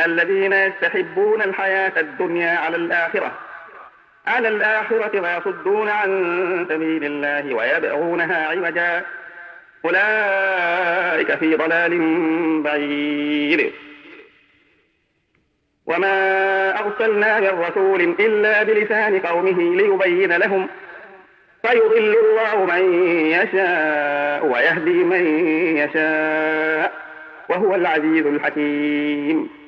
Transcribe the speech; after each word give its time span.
الذين 0.00 0.52
يستحبون 0.52 1.42
الحياة 1.42 2.00
الدنيا 2.00 2.58
على 2.58 2.76
الآخرة. 2.76 3.32
على 4.26 4.48
الآخرة 4.48 5.20
ويصدون 5.20 5.88
عن 5.88 6.66
سبيل 6.68 7.04
الله 7.04 7.54
ويبغونها 7.54 8.46
عوجا. 8.46 9.04
أولئك 9.84 11.34
في 11.34 11.56
ضلال 11.56 12.00
بعيد. 12.62 13.72
وما 15.86 16.78
أرسلنا 16.80 17.40
من 17.40 17.48
رسول 17.48 18.00
إلا 18.00 18.62
بلسان 18.62 19.20
قومه 19.20 19.76
ليبين 19.76 20.32
لهم. 20.32 20.68
فيضل 21.62 22.16
الله 22.16 22.64
من 22.64 23.02
يشاء 23.26 24.46
ويهدي 24.46 25.04
من 25.04 25.48
يشاء. 25.76 26.92
وهو 27.48 27.74
العزيز 27.74 28.26
الحكيم. 28.26 29.63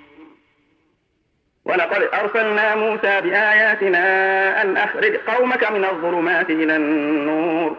ولقد 1.66 2.08
أرسلنا 2.14 2.74
موسى 2.74 3.20
بآياتنا 3.20 4.62
أن 4.62 4.76
أخرج 4.76 5.16
قومك 5.16 5.70
من 5.70 5.84
الظلمات 5.84 6.50
إلى 6.50 6.76
النور 6.76 7.76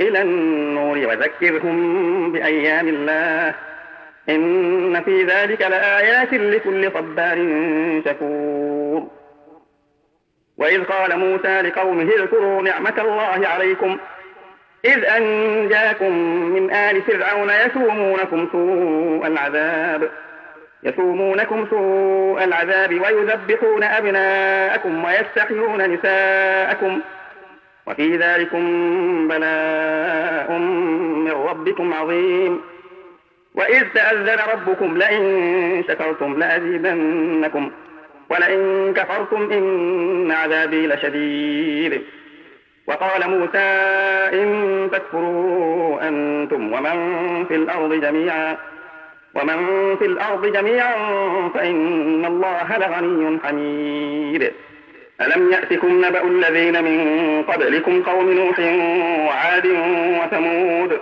إلى 0.00 0.22
النور 0.22 0.98
وذكرهم 0.98 2.32
بأيام 2.32 2.88
الله. 2.88 3.54
إن 4.28 5.02
في 5.02 5.24
ذلك 5.24 5.62
لآيات 5.62 6.34
لكل 6.34 6.90
صبار 6.92 7.36
شكور. 8.04 9.08
وإذ 10.58 10.84
قال 10.84 11.18
موسى 11.18 11.62
لقومه 11.62 12.02
اذكروا 12.02 12.62
نعمة 12.62 12.94
الله 12.98 13.48
عليكم 13.48 13.98
إذ 14.84 15.04
أنجاكم 15.04 16.12
من 16.54 16.70
آل 16.74 17.02
فرعون 17.02 17.50
يسومونكم 17.50 18.48
سوء 18.52 19.26
العذاب. 19.26 20.10
يسومونكم 20.82 21.66
سوء 21.70 22.44
العذاب 22.44 23.00
ويذبحون 23.00 23.82
أبناءكم 23.82 25.04
ويستحيون 25.04 25.90
نساءكم 25.90 27.00
وفي 27.86 28.16
ذلكم 28.16 28.62
بلاء 29.28 30.52
من 30.52 31.30
ربكم 31.30 31.92
عظيم. 31.94 32.60
وإذ 33.54 33.84
تأذن 33.94 34.38
ربكم 34.52 34.98
لئن 34.98 35.84
شكرتم 35.88 36.38
لأزيدنكم 36.38 37.70
ولئن 38.30 38.92
كفرتم 38.96 39.52
إن 39.52 40.30
عذابي 40.32 40.86
لشديد. 40.86 42.02
وقال 42.86 43.30
موسى 43.30 43.68
إن 44.32 44.88
تكفروا 44.92 46.08
أنتم 46.08 46.72
ومن 46.72 47.44
في 47.48 47.54
الأرض 47.54 47.92
جميعا. 47.92 48.56
ومن 49.34 49.96
في 49.96 50.04
الأرض 50.04 50.46
جميعا 50.46 50.94
فإن 51.54 52.24
الله 52.24 52.78
لغني 52.78 53.38
حميد. 53.44 54.52
ألم 55.20 55.52
يأتكم 55.52 56.04
نبأ 56.04 56.22
الذين 56.24 56.84
من 56.84 57.42
قبلكم 57.42 58.02
قوم 58.02 58.32
نوح 58.32 58.58
وعاد 59.28 59.66
وثمود؟ 60.22 61.00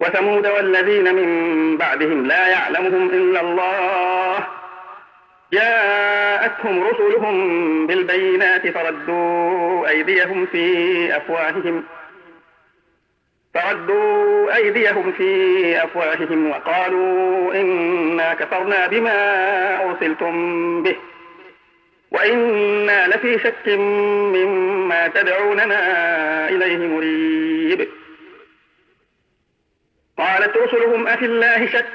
وثمود 0.00 0.46
والذين 0.46 1.14
من 1.14 1.76
بعدهم 1.76 2.26
لا 2.26 2.48
يعلمهم 2.48 3.10
إلا 3.10 3.40
الله. 3.40 4.46
جاءتهم 5.52 6.84
رسلهم 6.84 7.86
بالبينات 7.86 8.68
فردوا 8.68 9.88
أيديهم 9.88 10.46
في 10.46 11.16
أفواههم. 11.16 11.84
فردوا 13.56 14.56
أيديهم 14.56 15.12
في 15.12 15.84
أفواههم 15.84 16.50
وقالوا 16.50 17.54
إنا 17.54 18.34
كفرنا 18.34 18.86
بما 18.86 19.18
أرسلتم 19.84 20.82
به 20.82 20.96
وإنا 22.10 23.08
لفي 23.08 23.38
شك 23.38 23.68
مما 23.68 25.08
تدعوننا 25.08 25.78
إليه 26.48 26.86
مريب. 26.86 27.88
قالت 30.18 30.56
رسلهم 30.56 31.06
أفي 31.08 31.24
الله 31.24 31.66
شك 31.66 31.94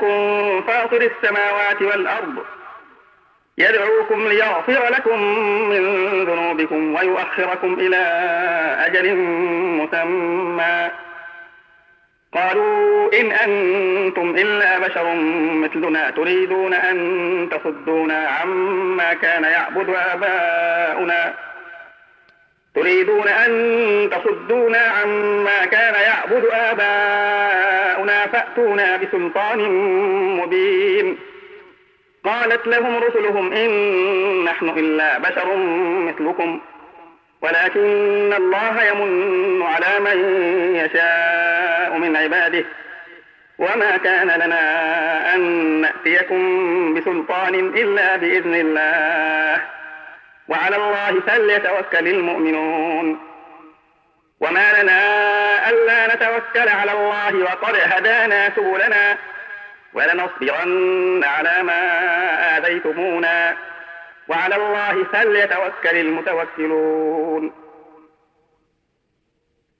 فاطر 0.67 1.01
السماوات 1.01 1.81
والأرض 1.81 2.35
يدعوكم 3.57 4.27
ليغفر 4.27 4.89
لكم 4.89 5.23
من 5.69 5.83
ذنوبكم 6.25 6.95
ويؤخركم 6.95 7.73
إلى 7.79 7.97
أجل 8.85 9.15
مسمى. 9.77 10.91
قالوا 12.33 13.13
إن 13.21 13.31
أنتم 13.31 14.35
إلا 14.35 14.79
بشر 14.79 15.15
مثلنا 15.53 16.09
تريدون 16.09 16.73
أن 16.73 17.49
تصدونا 17.51 18.27
عما 18.27 19.13
كان 19.13 19.43
يعبد 19.43 19.89
آباؤنا. 19.89 21.33
تريدون 22.75 23.27
أن 23.27 24.09
تصدونا 24.11 24.77
عما 24.77 25.65
كان 25.65 25.93
يعبد 25.93 26.45
آباؤنا 26.51 28.27
فأتونا 28.27 28.97
بسلطان 28.97 29.59
مبين. 30.37 31.17
قالت 32.25 32.67
لهم 32.67 33.03
رسلهم 33.03 33.53
إن 33.53 33.71
نحن 34.43 34.69
إلا 34.69 35.17
بشر 35.17 35.55
مثلكم. 36.07 36.59
ولكن 37.41 38.33
الله 38.37 38.83
يمن 38.83 39.61
على 39.61 39.99
من 39.99 40.17
يشاء. 40.75 41.40
عباده. 42.23 42.65
وما 43.59 43.97
كان 43.97 44.27
لنا 44.27 45.35
أن 45.35 45.41
نأتيكم 45.81 46.93
بسلطان 46.93 47.55
إلا 47.55 48.15
بإذن 48.15 48.55
الله. 48.55 49.61
وعلى 50.47 50.75
الله 50.75 51.19
فليتوكل 51.27 52.07
المؤمنون. 52.07 53.19
وما 54.39 54.81
لنا 54.81 54.99
ألا 55.69 56.15
نتوكل 56.15 56.69
على 56.69 56.91
الله 56.91 57.43
وقد 57.43 57.75
هدانا 57.83 58.49
سبلنا. 58.49 59.17
ولنصبرن 59.93 61.23
على 61.23 61.63
ما 61.63 61.81
آذيتمونا. 62.57 63.55
وعلى 64.27 64.55
الله 64.55 65.03
فليتوكل 65.03 65.97
المتوكلون. 65.97 67.60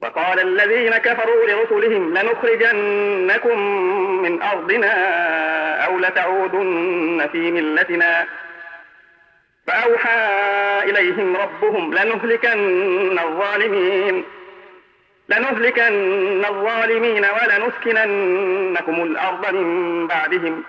وقال 0.02 0.40
الذين 0.40 0.98
كفروا 0.98 1.46
لرسلهم 1.46 2.18
لنخرجنكم 2.18 3.60
من 4.22 4.42
أرضنا 4.42 4.96
أو 5.86 6.00
لتعودن 6.00 7.30
في 7.32 7.52
ملتنا. 7.52 8.26
فأوحى 9.68 10.20
إليهم 10.84 11.38
ربهم 11.38 11.94
لنهلكن 11.94 13.20
الظالمين 13.20 14.24
لنهلكن 15.30 16.46
الظالمين 16.46 17.26
ولنسكننكم 17.26 19.04
الأرض 19.04 19.54
من 19.54 20.08
بعدهم. 20.08 20.64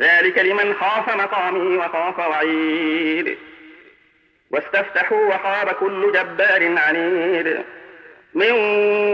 ذلك 0.00 0.38
لمن 0.38 0.74
خاف 0.74 1.16
مقامي 1.16 1.76
وخاف 1.76 2.18
وعيد 2.18 3.38
واستفتحوا 4.50 5.34
وخاب 5.34 5.68
كل 5.68 6.12
جبار 6.12 6.78
عنيد. 6.78 7.64
من 8.34 8.52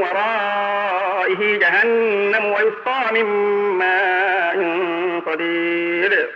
ورائه 0.03 1.59
جهنم 1.59 2.45
ويسقى 2.45 3.13
من 3.13 3.25
ماء 3.79 4.57
صديد 5.27 6.27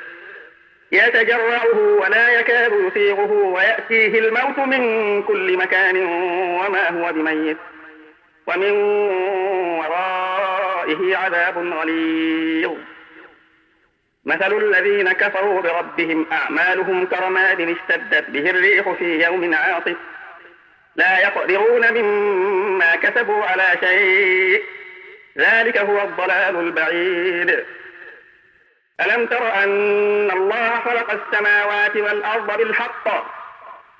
يتجرعه 0.93 1.79
ولا 1.79 2.41
يكاد 2.41 2.73
يسيغه 2.73 3.33
ويأتيه 3.33 4.19
الموت 4.19 4.59
من 4.59 5.23
كل 5.23 5.57
مكان 5.57 5.97
وما 6.61 6.91
هو 6.91 7.13
بميت. 7.13 7.57
ومن 8.47 8.71
ورائه 9.79 11.17
عذاب 11.17 11.59
غليظ. 11.59 12.73
مثل 14.25 14.57
الذين 14.57 15.13
كفروا 15.13 15.61
بربهم 15.61 16.27
أعمالهم 16.33 17.07
كرماد 17.07 17.61
اشتدت 17.61 18.31
به 18.31 18.51
الريح 18.51 18.91
في 18.91 19.25
يوم 19.25 19.55
عاصف. 19.55 19.97
لا 20.97 21.19
يقدرون 21.19 21.93
مما 21.93 22.58
كسبوا 23.11 23.45
على 23.45 23.65
شيء. 23.81 24.63
ذلك 25.39 25.79
هو 25.79 26.03
الضلال 26.03 26.57
البعيد. 26.57 27.65
ألم 29.01 29.27
تر 29.27 29.55
أن 29.55 30.31
الله 30.31 30.81
خلق 30.81 31.11
السماوات 31.11 31.97
والأرض 31.97 32.57
بالحق؟ 32.57 33.09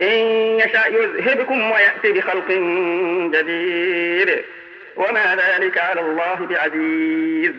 إن 0.03 0.17
يشأ 0.59 0.87
يذهبكم 0.87 1.71
ويأتي 1.71 2.13
بخلق 2.13 2.49
جديد. 3.35 4.45
وما 4.97 5.37
ذلك 5.37 5.79
على 5.79 6.01
الله 6.01 6.35
بعزيز. 6.35 7.53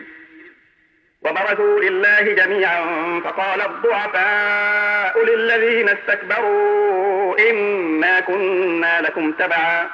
وبرزوا 1.22 1.80
لله 1.80 2.20
جميعا 2.20 2.80
فقال 3.24 3.60
الضعفاء 3.60 5.24
للذين 5.24 5.88
استكبروا 5.88 7.50
إنا 7.50 8.20
كنا 8.20 9.00
لكم 9.00 9.32
تبعا. 9.32 9.90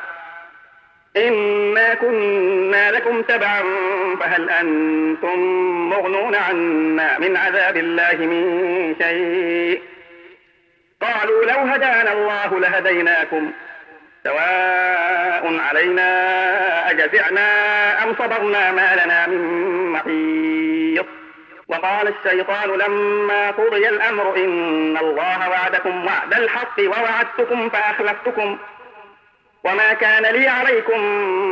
إنا 1.16 1.94
كنا 1.94 2.90
لكم 2.90 3.22
تبعا 3.22 3.62
فهل 4.20 4.50
أنتم 4.50 5.38
مغنون 5.88 6.34
عنا 6.34 7.18
من 7.18 7.36
عذاب 7.36 7.76
الله 7.76 8.16
من 8.16 8.94
شيء؟ 9.02 9.82
قالوا 11.00 11.44
لو 11.44 11.58
هدانا 11.58 12.12
الله 12.12 12.60
لهديناكم 12.60 13.52
سواء 14.24 15.58
علينا 15.68 16.10
أجزعنا 16.90 17.48
أم 18.04 18.14
صبرنا 18.14 18.72
ما 18.72 19.04
لنا 19.04 19.26
من 19.26 19.40
محيط 19.92 21.06
وقال 21.68 22.08
الشيطان 22.08 22.70
لما 22.70 23.50
قضي 23.50 23.88
الأمر 23.88 24.36
إن 24.36 24.96
الله 24.96 25.48
وعدكم 25.48 26.06
وعد 26.06 26.34
الحق 26.34 26.80
ووعدتكم 26.80 27.68
فأخلفتكم 27.68 28.58
وما 29.66 29.92
كان 29.92 30.22
لي 30.22 30.48
عليكم 30.48 31.00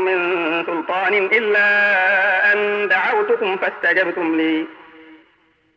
من 0.04 0.18
سلطان 0.66 1.14
إلا 1.14 1.66
أن 2.52 2.88
دعوتكم 2.88 3.56
فاستجبتم 3.56 4.36
لي. 4.36 4.66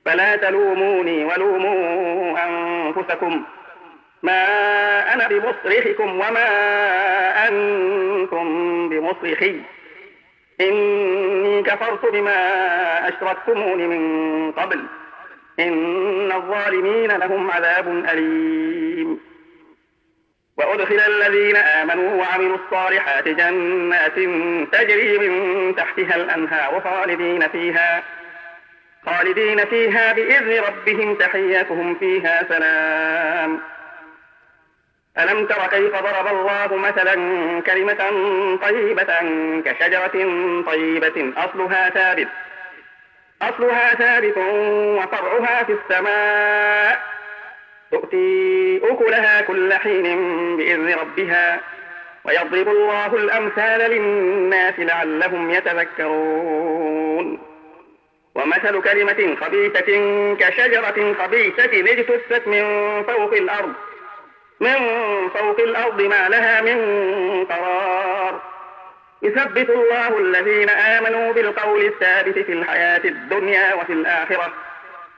فلا 0.06 0.36
تلوموني 0.36 1.26
ولوموا 1.26 2.38
أنفسكم. 2.46 3.44
ما 4.24 4.44
أنا 5.14 5.28
بمصرخكم 5.28 6.10
وما 6.10 6.48
أنتم 7.48 8.46
بمصرخي. 8.90 9.62
إني 10.62 11.64
كفرت 11.64 12.06
بما 12.06 12.40
أشركتمون 13.10 13.78
من 13.78 14.52
قبل. 14.52 14.84
إن 15.60 16.32
الظالمين 16.32 17.12
لهم 17.12 17.52
عذاب 17.52 17.88
أليم. 17.88 19.20
وأدخل 20.58 21.00
الذين 21.00 21.56
آمنوا 21.56 22.24
وعملوا 22.24 22.58
الصالحات 22.58 23.28
جنات 23.28 24.16
تجري 24.72 25.18
من 25.18 25.76
تحتها 25.76 26.16
الأنهار 26.16 26.82
خالدين 26.82 27.48
فيها 27.48 28.04
خالدين 29.06 29.66
فيها 29.66 30.14
بإذن 30.14 30.64
ربهم 30.64 31.16
تحياتهم 31.16 31.96
فيها 31.96 32.44
سلام. 32.50 33.60
ألم 35.20 35.46
تر 35.46 35.68
كيف 35.68 35.92
ضرب 35.92 36.28
الله 36.28 36.76
مثلا 36.76 37.14
كلمة 37.62 38.02
طيبة 38.62 39.14
كشجرة 39.66 40.18
طيبة؟ 40.68 41.34
أصلها 41.38 41.90
ثابت 41.90 42.28
أصلها 43.42 43.94
ثابت 43.94 44.38
وفرعها 44.38 45.64
في 45.64 45.74
السماء. 45.74 47.17
تؤتي 47.92 48.82
أكلها 48.84 49.42
كل 49.42 49.74
حين 49.74 50.04
بإذن 50.58 50.94
ربها 50.94 51.62
ويضرب 52.24 52.68
الله 52.68 53.16
الأمثال 53.16 53.92
للناس 53.92 54.74
لعلهم 54.80 55.52
يتذكرون. 55.52 57.40
ومثل 58.36 58.82
كلمة 58.82 59.36
خبيثة 59.42 59.90
كشجرة 60.36 61.14
خبيثة 61.14 61.92
اجتثت 61.92 62.48
من 62.48 62.64
فوق 63.04 63.34
الأرض 63.34 63.74
من 64.60 64.76
فوق 65.30 65.60
الأرض 65.60 66.02
ما 66.02 66.30
لها 66.30 66.62
من 66.62 66.78
قرار. 67.46 68.42
يثبت 69.22 69.70
الله 69.70 70.18
الذين 70.18 70.70
آمنوا 70.70 71.34
بالقول 71.34 71.86
الثابت 71.86 72.40
في 72.40 72.54
الحياة 72.54 73.02
الدنيا 73.06 73.74
وفي 73.74 73.94
الآخرة 73.94 74.54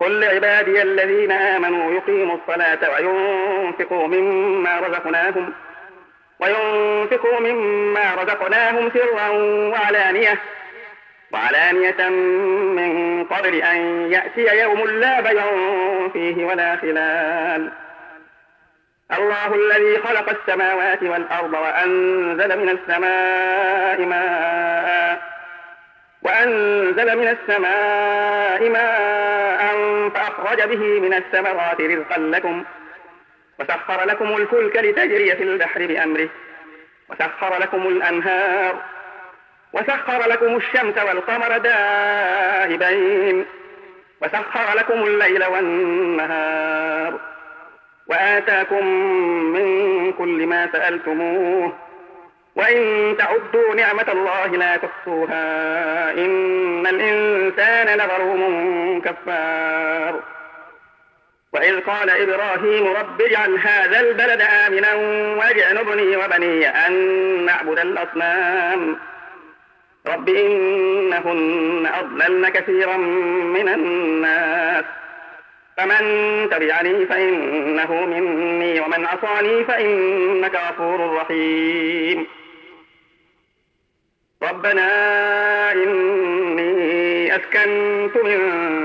قل 0.00 0.20
لعبادي 0.20 0.82
الذين 0.82 1.32
آمنوا 1.32 1.92
يقيموا 1.92 2.36
الصلاة 2.36 2.90
وينفقوا 2.90 4.06
مما 4.06 4.80
رزقناهم 4.80 5.52
وينفقوا 6.40 7.40
مما 7.40 8.14
رزقناهم 8.14 8.90
سرا 8.90 9.28
وعلانية 9.68 10.38
وعلانية 11.32 12.08
من 12.78 13.24
قبل 13.24 13.62
أن 13.62 14.10
يأتي 14.12 14.60
يوم 14.60 14.86
لا 14.86 15.20
بيع 15.20 15.44
فيه 16.12 16.44
ولا 16.44 16.76
خلال. 16.76 17.70
الله 19.18 19.54
الذي 19.54 19.98
خلق 19.98 20.28
السماوات 20.28 21.02
والأرض 21.02 21.52
وأنزل 21.52 22.58
من 22.58 22.68
السماء 22.68 24.00
ماء 24.00 25.37
وأنزل 26.22 27.18
من 27.18 27.28
السماء 27.28 28.68
ماء 28.68 29.78
فأخرج 30.08 30.62
به 30.62 31.00
من 31.00 31.14
الثمرات 31.14 31.80
رزقا 31.80 32.18
لكم 32.18 32.64
وسخر 33.60 34.04
لكم 34.04 34.36
الفلك 34.36 34.76
لتجري 34.76 35.36
في 35.36 35.42
البحر 35.42 35.86
بأمره 35.86 36.28
وسخر 37.08 37.58
لكم 37.60 37.86
الأنهار 37.88 38.82
وسخر 39.72 40.28
لكم 40.28 40.56
الشمس 40.56 40.98
والقمر 40.98 41.58
دائبين 41.58 43.44
وسخر 44.22 44.76
لكم 44.76 45.06
الليل 45.06 45.44
والنهار 45.44 47.20
وآتاكم 48.06 48.86
من 49.52 50.12
كل 50.12 50.46
ما 50.46 50.72
سألتموه 50.72 51.87
وإن 52.58 53.16
تعدوا 53.18 53.74
نعمة 53.74 54.06
الله 54.12 54.46
لا 54.46 54.76
تحصوها. 54.76 56.10
إن 56.12 56.86
الإنسان 56.86 57.98
لظلوم 57.98 59.02
كفار. 59.04 60.20
وإذ 61.52 61.80
قال 61.80 62.10
إبراهيم 62.10 62.86
رب 62.86 63.22
اجعل 63.22 63.58
هذا 63.58 64.00
البلد 64.00 64.40
آمنا 64.40 64.94
واجعلني 65.34 66.16
وبني 66.16 66.86
أن 66.86 66.92
نعبد 67.46 67.78
الأصنام. 67.78 68.96
رب 70.06 70.28
إنهن 70.28 71.88
أضللن 71.94 72.48
كثيرا 72.48 72.96
من 72.96 73.68
الناس. 73.68 74.84
فمن 75.76 76.00
تبعني 76.50 77.06
فإنه 77.06 78.06
مني 78.06 78.80
ومن 78.80 79.06
عصاني 79.06 79.64
فإنك 79.64 80.54
غفور 80.54 81.14
رحيم. 81.14 82.26
ربنا 84.48 85.72
إني 85.72 87.36
أسكنت 87.36 88.16
من 88.24 88.38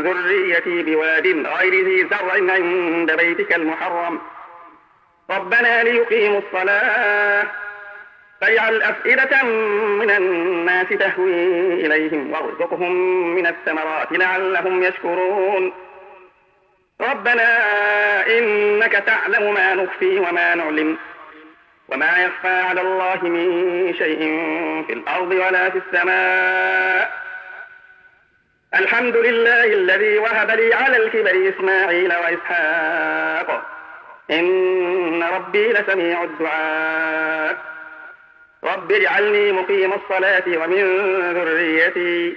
ذريتي 0.04 0.84
بواد 0.84 1.28
غير 1.28 1.86
ذي 1.86 2.08
زرع 2.10 2.54
عند 2.54 3.12
بيتك 3.12 3.56
المحرم. 3.56 4.20
ربنا 5.30 5.84
ليقيموا 5.84 6.42
الصلاة. 6.48 7.44
فاجعل 8.42 8.82
أفئدة 8.82 9.44
من 10.00 10.12
الناس 10.12 10.88
تهوي 10.90 11.86
إليهم 11.86 12.32
وارزقهم 12.32 12.92
من 13.36 13.48
الثمرات 13.48 14.12
لعلهم 14.12 14.84
يشكرون. 14.84 15.74
ربنا 17.02 17.48
إنك 18.38 18.92
تعلم 18.92 19.54
ما 19.54 19.76
نخفي 19.76 20.20
وما 20.20 20.56
نعلم. 20.56 20.98
وما 21.94 22.24
يخفى 22.24 22.48
على 22.48 22.82
الله 22.82 23.24
من 23.24 23.94
شيء 23.98 24.18
في 24.88 24.94
الأرض 24.94 25.32
ولا 25.32 25.70
في 25.70 25.78
السماء. 25.78 27.12
الحمد 28.76 29.18
لله 29.18 29.64
الذي 29.64 30.18
وهب 30.18 30.52
لي 30.52 30.74
على 30.74 30.98
الكبر 30.98 31.54
إسماعيل 31.56 32.14
وإسحاق. 32.14 33.66
إن 34.32 35.24
ربي 35.24 35.74
لسميع 35.74 36.24
الدعاء. 36.24 37.58
رب 38.64 38.92
اجعلني 38.92 39.52
مقيم 39.52 39.94
الصلاة 39.94 40.44
ومن 40.48 40.84
ذريتي. 41.34 42.36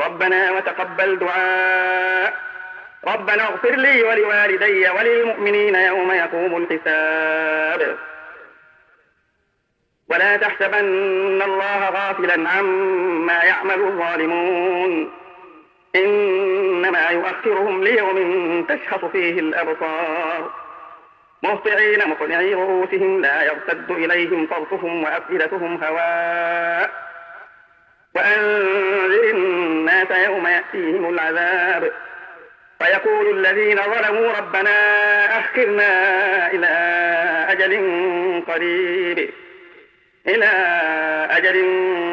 ربنا 0.00 0.50
وتقبل 0.50 1.18
دعاء. 1.18 2.34
ربنا 3.06 3.42
اغفر 3.42 3.74
لي 3.74 4.02
ولوالدي 4.02 4.88
وللمؤمنين 4.88 5.74
يوم 5.74 6.12
يقوم 6.12 6.66
الحساب. 6.70 7.96
ولا 10.08 10.36
تحسبن 10.36 11.42
الله 11.42 11.88
غافلا 11.90 12.48
عما 12.50 13.42
يعمل 13.44 13.74
الظالمون. 13.74 15.10
إنما 15.96 17.08
يؤخرهم 17.08 17.84
ليوم 17.84 18.66
تشخص 18.68 19.04
فيه 19.04 19.40
الأبصار. 19.40 20.50
مهطعين 21.42 22.08
مقنعي 22.08 22.54
رؤوسهم 22.54 23.20
لا 23.20 23.42
يرتد 23.42 23.90
إليهم 23.90 24.46
طرفهم 24.46 25.04
وأفئدتهم 25.04 25.84
هواء. 25.84 26.90
وأنذر 28.14 29.30
الناس 29.30 30.10
يوم 30.10 30.46
يأتيهم 30.46 31.08
العذاب. 31.08 31.92
فيقول 32.78 33.38
الذين 33.38 33.82
ظلموا 33.82 34.32
ربنا 34.32 34.78
أخرنا 35.38 35.92
إلى 36.52 36.68
أجل 37.48 37.72
قريب. 38.48 39.30
إلى 40.28 40.46
أجل 41.30 41.56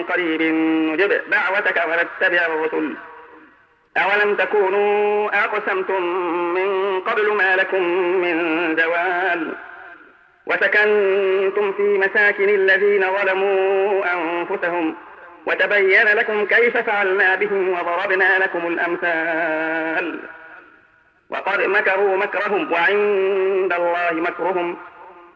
قريب 0.10 0.42
نجب 0.42 1.22
دعوتك 1.30 1.84
ونتبع 1.88 2.46
الرسل. 2.46 2.96
أولم 3.98 4.36
تكونوا 4.36 5.30
أقسمتم 5.44 6.02
من 6.54 7.00
قبل 7.00 7.34
ما 7.34 7.56
لكم 7.56 7.84
من 8.22 8.76
زوال؟ 8.76 9.54
وسكنتم 10.46 11.72
في 11.72 11.82
مساكن 11.82 12.50
الذين 12.50 13.06
ظلموا 13.18 14.04
أنفسهم. 14.14 14.96
وتبين 15.46 16.08
لكم 16.08 16.46
كيف 16.46 16.78
فعلنا 16.78 17.36
بهم 17.36 17.70
وضربنا 17.70 18.40
لكم 18.40 18.68
الأمثال. 18.68 20.20
وقد 21.30 21.62
مكروا 21.62 22.18
مكرهم 22.18 22.72
وعند 22.72 23.74
الله 23.74 24.12
مكرهم. 24.12 24.78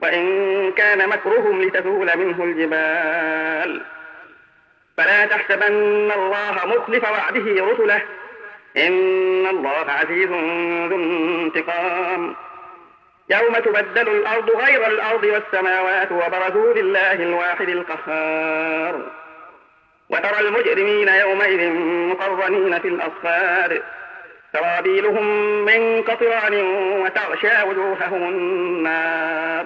وإن 0.01 0.71
كان 0.71 1.09
مكرهم 1.09 1.61
لتزول 1.61 2.17
منه 2.17 2.43
الجبال. 2.43 3.81
فلا 4.97 5.25
تحسبن 5.25 6.11
الله 6.11 6.65
مخلف 6.65 7.03
وعده 7.03 7.65
رسله. 7.65 8.01
إن 8.77 9.47
الله 9.47 9.85
عزيز 9.87 10.29
ذو 10.89 10.95
انتقام. 10.95 12.35
يوم 13.29 13.57
تبدل 13.57 14.07
الأرض 14.07 14.49
غير 14.49 14.87
الأرض 14.87 15.23
والسماوات 15.23 16.11
وبرزوا 16.11 16.73
لله 16.73 17.13
الواحد 17.13 17.69
القهار. 17.69 19.01
وترى 20.09 20.39
المجرمين 20.39 21.07
يومئذ 21.07 21.69
مقرنين 22.09 22.79
في 22.79 22.87
الأصفاد. 22.87 23.83
سرابيلهم 24.53 25.25
من 25.65 26.01
قطران 26.01 26.53
وتغشى 27.01 27.63
وجوههم 27.63 28.29
النار. 28.29 29.65